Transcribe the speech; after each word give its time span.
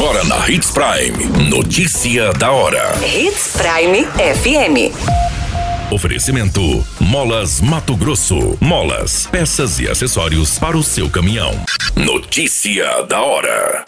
Agora 0.00 0.24
na 0.24 0.48
Hits 0.48 0.70
Prime. 0.70 1.50
Notícia 1.50 2.32
da 2.32 2.50
hora. 2.50 2.94
Hits 3.04 3.52
Prime 3.52 4.06
FM. 4.06 5.92
Oferecimento: 5.92 6.82
Molas 6.98 7.60
Mato 7.60 7.94
Grosso. 7.94 8.56
Molas, 8.62 9.26
peças 9.26 9.78
e 9.78 9.86
acessórios 9.86 10.58
para 10.58 10.74
o 10.74 10.82
seu 10.82 11.10
caminhão. 11.10 11.52
Notícia 11.94 13.02
da 13.02 13.20
hora. 13.20 13.84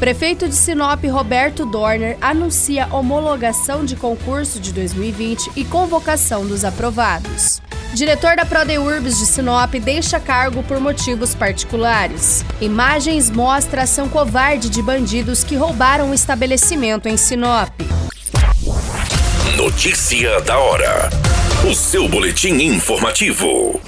Prefeito 0.00 0.48
de 0.48 0.54
Sinop 0.56 1.04
Roberto 1.04 1.64
Dorner 1.64 2.18
anuncia 2.20 2.88
homologação 2.90 3.84
de 3.84 3.94
concurso 3.94 4.58
de 4.58 4.72
2020 4.72 5.52
e 5.54 5.64
convocação 5.64 6.44
dos 6.44 6.64
aprovados. 6.64 7.62
Diretor 7.92 8.36
da 8.36 8.44
Prodeurbs 8.46 9.18
de 9.18 9.26
Sinop 9.26 9.74
deixa 9.74 10.20
cargo 10.20 10.62
por 10.62 10.78
motivos 10.78 11.34
particulares. 11.34 12.44
Imagens 12.60 13.28
mostra 13.28 13.82
ação 13.82 14.08
covarde 14.08 14.70
de 14.70 14.80
bandidos 14.80 15.42
que 15.42 15.56
roubaram 15.56 16.10
o 16.10 16.14
estabelecimento 16.14 17.08
em 17.08 17.16
Sinop. 17.16 17.68
Notícia 19.56 20.40
da 20.42 20.58
hora. 20.58 21.10
O 21.68 21.74
seu 21.74 22.08
boletim 22.08 22.54
informativo 22.62 23.80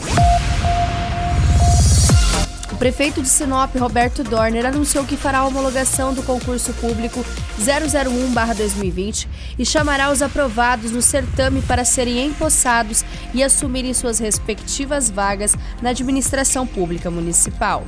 prefeito 2.83 3.23
de 3.23 3.29
Sinop, 3.29 3.77
Roberto 3.77 4.25
Dorner, 4.25 4.67
anunciou 4.67 5.05
que 5.05 5.17
fará 5.17 5.39
a 5.39 5.47
homologação 5.47 6.13
do 6.13 6.21
concurso 6.21 6.73
público 6.73 7.25
001-2020 7.61 9.29
e 9.57 9.65
chamará 9.65 10.11
os 10.11 10.21
aprovados 10.21 10.91
no 10.91 11.01
certame 11.01 11.63
para 11.63 11.85
serem 11.85 12.27
empossados 12.27 13.05
e 13.33 13.41
assumirem 13.41 13.95
suas 13.95 14.19
respectivas 14.19 15.09
vagas 15.09 15.55
na 15.81 15.91
administração 15.91 16.67
pública 16.67 17.09
municipal. 17.09 17.87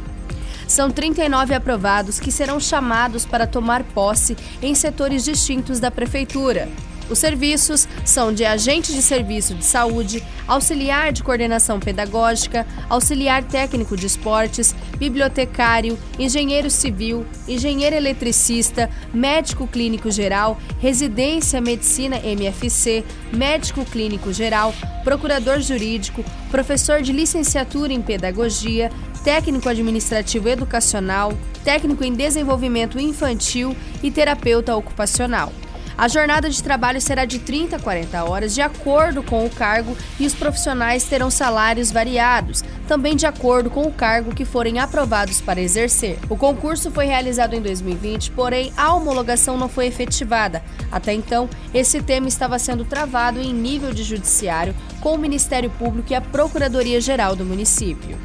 São 0.69 0.89
39 0.93 1.55
aprovados 1.55 2.21
que 2.21 2.31
serão 2.31 2.61
chamados 2.61 3.27
para 3.27 3.49
tomar 3.49 3.83
posse 3.83 4.37
em 4.63 4.77
setores 4.77 5.25
distintos 5.25 5.81
da 5.81 5.91
prefeitura. 5.91 6.69
Os 7.11 7.19
serviços 7.19 7.87
são 8.05 8.33
de 8.33 8.45
agente 8.45 8.93
de 8.93 9.03
serviço 9.03 9.55
de 9.55 9.65
saúde, 9.65 10.23
auxiliar 10.49 11.13
de 11.13 11.23
coordenação 11.23 11.79
pedagógica, 11.79 12.67
auxiliar 12.89 13.45
técnico 13.45 13.97
de 13.97 14.07
esportes, 14.07 14.75
bibliotecário, 14.97 15.99
engenheiro 16.19 16.71
civil, 16.71 17.27
engenheiro 17.47 17.95
eletricista, 17.95 18.89
médico 19.13 19.67
clínico 19.67 20.11
geral, 20.11 20.59
residência 20.81 21.61
medicina 21.61 22.17
MFC, 22.17 23.05
médico 23.33 23.85
clínico 23.85 24.33
geral, 24.33 24.75
procurador 25.03 25.61
jurídico, 25.61 26.25
professor 26.51 27.03
de 27.03 27.13
licenciatura 27.13 27.93
em 27.93 28.01
pedagogia, 28.01 28.91
técnico 29.23 29.69
administrativo 29.69 30.49
educacional, 30.49 31.33
técnico 31.63 32.05
em 32.05 32.13
desenvolvimento 32.13 32.99
infantil 32.99 33.77
e 34.03 34.11
terapeuta 34.11 34.77
ocupacional. 34.77 35.53
A 35.97 36.09
jornada 36.09 36.51
de 36.51 36.63
trabalho 36.63 37.01
será 37.01 37.25
de 37.25 37.39
30 37.39 37.77
a 37.77 37.79
40 37.79 38.25
horas, 38.25 38.55
de 38.55 38.61
acordo 38.61 39.23
com 39.23 39.47
o 39.47 39.51
cargo, 39.51 39.97
e 40.19 40.27
os 40.27 40.35
profissionais 40.35 41.05
terão 41.05 41.31
salários 41.31 41.93
variados, 41.93 42.65
também 42.89 43.15
de 43.15 43.27
acordo 43.27 43.71
com 43.71 43.83
o 43.83 43.93
cargo 43.93 44.35
que 44.35 44.45
forem 44.45 44.81
aprovados 44.81 45.41
para 45.41 45.61
exercer. 45.61 46.19
O 46.29 46.37
concurso 46.37 46.91
foi 46.91 47.07
realizado 47.07 47.55
em 47.55 47.63
2020, 47.63 48.33
porém 48.33 48.73
a 48.77 48.93
homologação 48.93 49.57
não 49.57 49.69
foi 49.69 49.87
efetivada. 49.87 50.63
Até 50.91 51.13
então, 51.13 51.49
esse 51.73 52.03
tema 52.03 52.27
estava 52.27 52.59
sendo 52.59 52.85
travado 52.85 53.41
em 53.41 53.53
nível 53.53 53.93
de 53.93 54.03
judiciário 54.03 54.75
com 55.01 55.15
o 55.15 55.19
Ministério 55.19 55.71
Público 55.71 56.13
e 56.13 56.15
a 56.15 56.21
Procuradoria-Geral 56.21 57.37
do 57.37 57.45
município. 57.45 58.19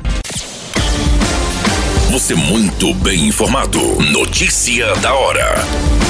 Você 2.11 2.33
muito 2.33 2.91
bem 2.95 3.27
informado. 3.27 3.79
Notícia 4.01 4.95
da 4.95 5.13
hora 5.13 6.08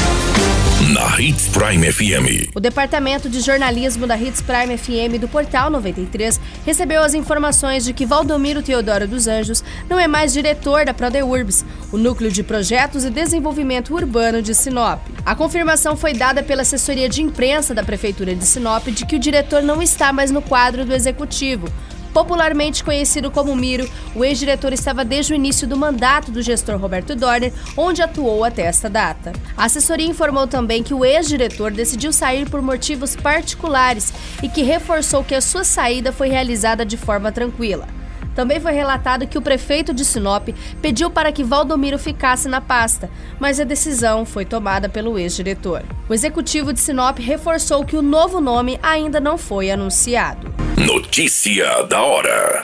na 0.88 1.20
Hits 1.20 1.50
Prime 1.50 1.92
FM. 1.92 2.50
O 2.56 2.60
departamento 2.60 3.30
de 3.30 3.42
jornalismo 3.42 4.08
da 4.08 4.17
Hits 4.17 4.42
Prime 4.42 4.78
FM 4.78 5.20
do 5.20 5.28
Portal 5.28 5.70
93 5.70 6.40
recebeu 6.66 7.04
as 7.04 7.14
informações 7.14 7.84
de 7.84 7.94
que 7.94 8.06
Valdomiro 8.06 8.64
Teodoro 8.64 9.06
dos 9.06 9.28
Anjos 9.28 9.64
não 9.89 10.00
é 10.00 10.08
mais 10.08 10.32
diretor 10.32 10.86
da 10.86 10.94
Prodeurbs, 10.94 11.66
o 11.92 11.98
núcleo 11.98 12.32
de 12.32 12.42
projetos 12.42 13.04
e 13.04 13.10
desenvolvimento 13.10 13.94
urbano 13.94 14.42
de 14.42 14.56
Sinop. 14.56 15.02
A 15.26 15.36
confirmação 15.36 15.98
foi 15.98 16.14
dada 16.14 16.42
pela 16.42 16.62
assessoria 16.62 17.10
de 17.10 17.22
imprensa 17.22 17.76
da 17.76 17.84
prefeitura 17.84 18.34
de 18.34 18.45
Sinop 18.45 18.88
de 18.88 19.06
que 19.06 19.18
o 19.18 19.20
diretor 19.20 19.62
não 19.62 19.82
está 19.82 20.14
mais 20.14 20.32
no 20.32 20.42
quadro 20.42 20.86
do 20.86 20.95
executivo. 20.95 21.68
Popularmente 22.14 22.83
conhecido 22.83 23.30
como 23.30 23.55
Miro, 23.55 23.89
o 24.15 24.25
ex-diretor 24.25 24.73
estava 24.73 25.05
desde 25.05 25.33
o 25.33 25.36
início 25.36 25.67
do 25.67 25.77
mandato 25.77 26.31
do 26.31 26.42
gestor 26.42 26.77
Roberto 26.77 27.15
Dorner, 27.15 27.53
onde 27.77 28.02
atuou 28.02 28.43
até 28.43 28.64
esta 28.64 28.89
data. 28.89 29.31
A 29.55 29.65
assessoria 29.65 30.08
informou 30.08 30.47
também 30.47 30.83
que 30.83 30.93
o 30.93 31.05
ex-diretor 31.05 31.71
decidiu 31.71 32.11
sair 32.11 32.49
por 32.49 32.61
motivos 32.61 33.15
particulares 33.15 34.14
e 34.42 34.49
que 34.49 34.64
reforçou 34.64 35.23
que 35.23 35.36
a 35.36 35.42
sua 35.42 35.64
saída 35.64 36.11
foi 36.11 36.30
realizada 36.30 36.86
de 36.86 36.97
forma 36.97 37.31
tranquila. 37.31 37.98
Também 38.39 38.58
foi 38.58 38.72
relatado 38.72 39.27
que 39.27 39.38
o 39.38 39.42
prefeito 39.42 39.94
de 39.94 40.05
Sinop 40.05 40.48
pediu 40.82 41.11
para 41.11 41.30
que 41.30 41.44
Valdomiro 41.44 42.00
ficasse 42.00 42.48
na 42.48 42.61
pasta, 42.61 43.10
mas 43.38 43.60
a 43.60 43.66
decisão 43.66 44.26
foi 44.26 44.45
tomada 44.45 44.88
pelo 44.88 45.20
ex-diretor. 45.20 45.83
O 46.08 46.14
executivo 46.14 46.72
de 46.72 46.80
Sinop 46.80 47.20
reforçou 47.20 47.83
que 47.83 47.98
o 47.98 48.02
novo 48.02 48.39
nome 48.39 48.80
ainda 48.82 49.20
não 49.20 49.38
foi 49.38 49.70
anunciado. 49.70 50.50
Notícia 50.77 51.83
da 51.83 52.02
hora. 52.02 52.61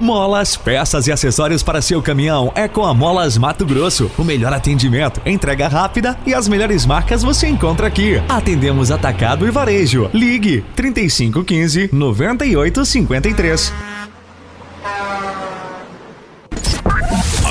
Molas, 0.00 0.56
peças 0.56 1.06
e 1.06 1.12
acessórios 1.12 1.62
para 1.62 1.80
seu 1.80 2.02
caminhão 2.02 2.50
é 2.56 2.66
com 2.66 2.84
a 2.84 2.92
Molas 2.92 3.38
Mato 3.38 3.64
Grosso. 3.64 4.10
O 4.18 4.24
melhor 4.24 4.52
atendimento, 4.52 5.22
entrega 5.24 5.68
rápida 5.68 6.18
e 6.26 6.34
as 6.34 6.48
melhores 6.48 6.84
marcas 6.84 7.22
você 7.22 7.46
encontra 7.46 7.86
aqui. 7.86 8.20
Atendemos 8.28 8.90
atacado 8.90 9.46
e 9.46 9.50
varejo. 9.52 10.10
Ligue 10.12 10.64
3515 10.74 11.90
9853. 11.92 13.91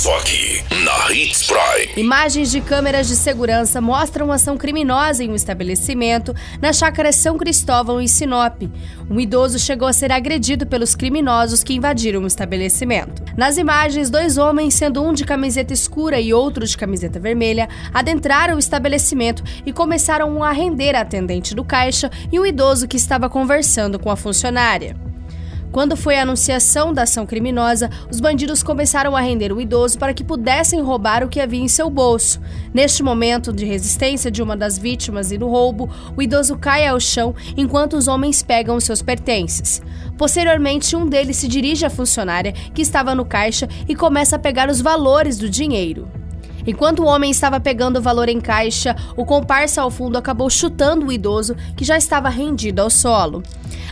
Só 0.00 0.16
aqui, 0.16 0.64
na 0.82 1.12
Hits 1.12 1.46
Prime. 1.46 1.92
Imagens 1.94 2.50
de 2.50 2.62
câmeras 2.62 3.06
de 3.06 3.14
segurança 3.14 3.82
mostram 3.82 4.32
ação 4.32 4.56
criminosa 4.56 5.22
em 5.22 5.28
um 5.28 5.34
estabelecimento 5.34 6.34
na 6.58 6.72
chácara 6.72 7.12
São 7.12 7.36
Cristóvão, 7.36 8.00
em 8.00 8.06
Sinop. 8.06 8.62
Um 9.10 9.20
idoso 9.20 9.58
chegou 9.58 9.86
a 9.86 9.92
ser 9.92 10.10
agredido 10.10 10.66
pelos 10.66 10.94
criminosos 10.94 11.62
que 11.62 11.74
invadiram 11.74 12.22
o 12.22 12.26
estabelecimento. 12.26 13.22
Nas 13.36 13.58
imagens, 13.58 14.08
dois 14.08 14.38
homens, 14.38 14.72
sendo 14.72 15.04
um 15.04 15.12
de 15.12 15.26
camiseta 15.26 15.74
escura 15.74 16.18
e 16.18 16.32
outro 16.32 16.66
de 16.66 16.78
camiseta 16.78 17.20
vermelha, 17.20 17.68
adentraram 17.92 18.56
o 18.56 18.58
estabelecimento 18.58 19.44
e 19.66 19.70
começaram 19.70 20.42
a 20.42 20.50
render 20.50 20.96
a 20.96 21.02
atendente 21.02 21.54
do 21.54 21.62
caixa 21.62 22.10
e 22.32 22.40
o 22.40 22.46
idoso 22.46 22.88
que 22.88 22.96
estava 22.96 23.28
conversando 23.28 23.98
com 23.98 24.10
a 24.10 24.16
funcionária. 24.16 25.09
Quando 25.72 25.96
foi 25.96 26.18
a 26.18 26.22
anunciação 26.22 26.92
da 26.92 27.02
ação 27.02 27.24
criminosa, 27.24 27.88
os 28.10 28.18
bandidos 28.20 28.60
começaram 28.60 29.16
a 29.16 29.20
render 29.20 29.52
o 29.52 29.60
idoso 29.60 29.96
para 29.98 30.12
que 30.12 30.24
pudessem 30.24 30.80
roubar 30.80 31.22
o 31.22 31.28
que 31.28 31.38
havia 31.38 31.60
em 31.60 31.68
seu 31.68 31.88
bolso. 31.88 32.40
Neste 32.74 33.04
momento 33.04 33.52
de 33.52 33.64
resistência 33.64 34.32
de 34.32 34.42
uma 34.42 34.56
das 34.56 34.76
vítimas 34.76 35.30
e 35.30 35.38
do 35.38 35.46
roubo, 35.46 35.88
o 36.16 36.20
idoso 36.20 36.58
cai 36.58 36.88
ao 36.88 36.98
chão 36.98 37.36
enquanto 37.56 37.96
os 37.96 38.08
homens 38.08 38.42
pegam 38.42 38.80
seus 38.80 39.00
pertences. 39.00 39.80
Posteriormente, 40.18 40.96
um 40.96 41.06
deles 41.06 41.36
se 41.36 41.46
dirige 41.46 41.86
à 41.86 41.90
funcionária 41.90 42.52
que 42.52 42.82
estava 42.82 43.14
no 43.14 43.24
caixa 43.24 43.68
e 43.88 43.94
começa 43.94 44.34
a 44.34 44.40
pegar 44.40 44.68
os 44.68 44.80
valores 44.80 45.38
do 45.38 45.48
dinheiro. 45.48 46.08
Enquanto 46.66 47.00
o 47.00 47.06
homem 47.06 47.30
estava 47.30 47.58
pegando 47.58 47.98
o 47.98 48.02
valor 48.02 48.28
em 48.28 48.40
caixa, 48.40 48.94
o 49.16 49.24
comparsa 49.24 49.82
ao 49.82 49.90
fundo 49.90 50.18
acabou 50.18 50.50
chutando 50.50 51.06
o 51.06 51.12
idoso, 51.12 51.56
que 51.76 51.84
já 51.84 51.96
estava 51.96 52.28
rendido 52.28 52.82
ao 52.82 52.90
solo. 52.90 53.42